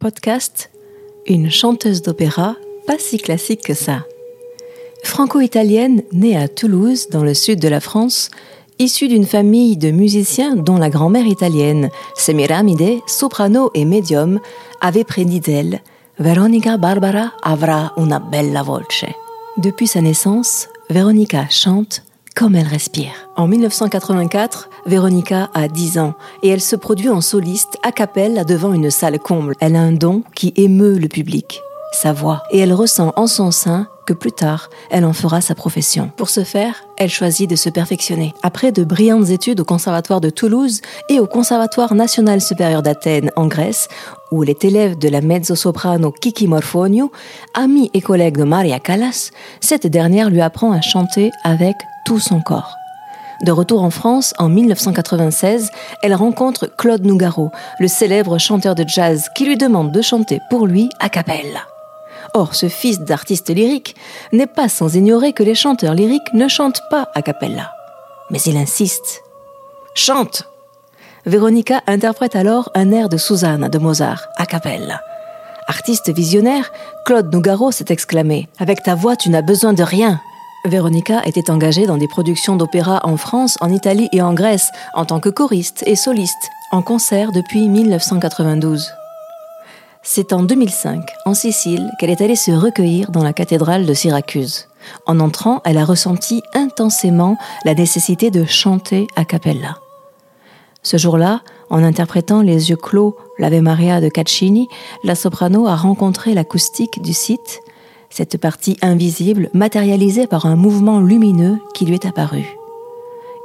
[0.00, 0.70] Podcast
[1.26, 2.54] Une chanteuse d'opéra
[2.86, 4.04] pas si classique que ça.
[5.02, 8.30] Franco-italienne, née à Toulouse, dans le sud de la France,
[8.78, 14.38] issue d'une famille de musiciens dont la grand-mère italienne, Semiramide, soprano et médium,
[14.80, 15.80] avait prédit d'elle
[16.20, 19.04] Veronica Barbara avrà una bella voce.
[19.56, 22.04] Depuis sa naissance, Veronica chante
[22.38, 23.10] comme elle respire.
[23.34, 26.14] En 1984, Véronica a 10 ans
[26.44, 29.56] et elle se produit en soliste a cappella devant une salle comble.
[29.58, 31.60] Elle a un don qui émeut le public,
[31.92, 35.56] sa voix, et elle ressent en son sein que plus tard, elle en fera sa
[35.56, 36.12] profession.
[36.16, 38.32] Pour ce faire, elle choisit de se perfectionner.
[38.44, 43.48] Après de brillantes études au Conservatoire de Toulouse et au Conservatoire national supérieur d'Athènes en
[43.48, 43.88] Grèce,
[44.30, 47.10] où elle est élève de la mezzo-soprano Kiki Morfonio,
[47.54, 51.74] amie et collègue de Maria Callas, cette dernière lui apprend à chanter avec
[52.16, 52.78] son corps.
[53.42, 55.70] De retour en France, en 1996,
[56.02, 60.66] elle rencontre Claude Nougaro, le célèbre chanteur de jazz, qui lui demande de chanter pour
[60.66, 61.60] lui a cappella.
[62.34, 63.94] Or, ce fils d'artiste lyrique
[64.32, 67.72] n'est pas sans ignorer que les chanteurs lyriques ne chantent pas a cappella.
[68.30, 69.22] Mais il insiste.
[69.94, 70.44] Chante
[71.26, 75.00] Véronica interprète alors un air de Suzanne de Mozart a cappella.
[75.68, 76.72] Artiste visionnaire,
[77.04, 80.20] Claude Nougaro s'est exclamé Avec ta voix, tu n'as besoin de rien.
[80.64, 85.04] Véronica était engagée dans des productions d'opéra en France, en Italie et en Grèce, en
[85.04, 88.92] tant que choriste et soliste, en concert depuis 1992.
[90.02, 94.68] C'est en 2005, en Sicile, qu'elle est allée se recueillir dans la cathédrale de Syracuse.
[95.06, 99.78] En entrant, elle a ressenti intensément la nécessité de chanter a cappella.
[100.82, 104.68] Ce jour-là, en interprétant les yeux clos l'Ave Maria de Caccini,
[105.04, 107.60] la soprano a rencontré l'acoustique du site
[108.10, 112.44] cette partie invisible matérialisée par un mouvement lumineux qui lui est apparu.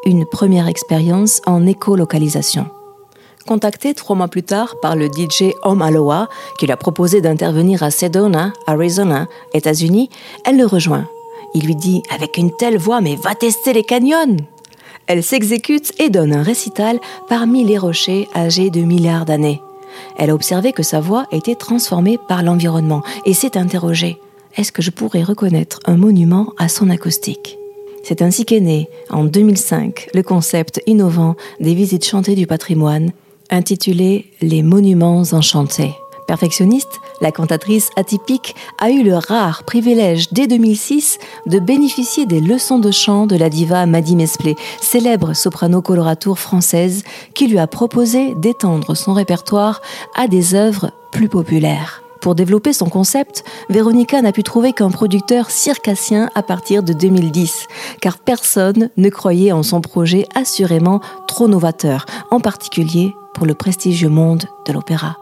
[0.05, 2.67] Une première expérience en écolocalisation.
[3.45, 7.83] Contactée trois mois plus tard par le DJ Om Aloha, qui lui a proposé d'intervenir
[7.83, 10.09] à Sedona, Arizona, États-Unis,
[10.45, 11.07] elle le rejoint.
[11.53, 14.37] Il lui dit avec une telle voix Mais va tester les canyons
[15.07, 19.61] Elle s'exécute et donne un récital parmi les rochers âgés de milliards d'années.
[20.17, 24.19] Elle a observé que sa voix était transformée par l'environnement et s'est interrogée
[24.55, 27.57] est-ce que je pourrais reconnaître un monument à son acoustique?
[28.03, 33.11] C'est ainsi qu'est né, en 2005, le concept innovant des visites chantées du patrimoine,
[33.49, 35.93] intitulé Les monuments enchantés.
[36.27, 42.79] Perfectionniste, la cantatrice atypique a eu le rare privilège dès 2006 de bénéficier des leçons
[42.79, 47.03] de chant de la diva Maddy Mesplé, célèbre soprano coloratour française,
[47.33, 49.81] qui lui a proposé d'étendre son répertoire
[50.15, 52.02] à des œuvres plus populaires.
[52.23, 57.67] Pour développer son concept, Véronica n'a pu trouver qu'un producteur circassien à partir de 2010,
[57.99, 64.07] car personne ne croyait en son projet assurément trop novateur, en particulier pour le prestigieux
[64.07, 65.17] monde de l'opéra.